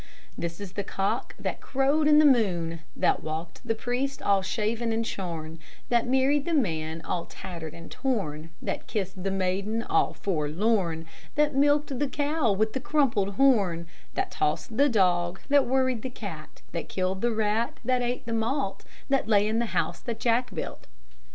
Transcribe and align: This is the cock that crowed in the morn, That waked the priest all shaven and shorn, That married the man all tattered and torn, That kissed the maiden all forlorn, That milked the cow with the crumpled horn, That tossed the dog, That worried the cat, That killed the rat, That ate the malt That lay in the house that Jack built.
This 0.35 0.59
is 0.59 0.71
the 0.73 0.83
cock 0.83 1.35
that 1.39 1.61
crowed 1.61 2.07
in 2.07 2.17
the 2.17 2.25
morn, 2.25 2.79
That 2.95 3.23
waked 3.23 3.61
the 3.63 3.75
priest 3.75 4.19
all 4.19 4.41
shaven 4.41 4.91
and 4.91 5.05
shorn, 5.05 5.59
That 5.89 6.07
married 6.07 6.45
the 6.45 6.55
man 6.55 7.03
all 7.05 7.25
tattered 7.25 7.75
and 7.75 7.91
torn, 7.91 8.49
That 8.63 8.87
kissed 8.87 9.21
the 9.23 9.29
maiden 9.29 9.83
all 9.83 10.15
forlorn, 10.15 11.05
That 11.35 11.53
milked 11.53 11.99
the 11.99 12.07
cow 12.09 12.51
with 12.51 12.73
the 12.73 12.79
crumpled 12.79 13.35
horn, 13.35 13.85
That 14.15 14.31
tossed 14.31 14.75
the 14.75 14.89
dog, 14.89 15.39
That 15.49 15.67
worried 15.67 16.01
the 16.01 16.09
cat, 16.09 16.63
That 16.71 16.89
killed 16.89 17.21
the 17.21 17.29
rat, 17.31 17.77
That 17.85 18.01
ate 18.01 18.25
the 18.25 18.33
malt 18.33 18.83
That 19.07 19.27
lay 19.27 19.47
in 19.47 19.59
the 19.59 19.67
house 19.67 19.99
that 19.99 20.19
Jack 20.19 20.51
built. 20.51 20.87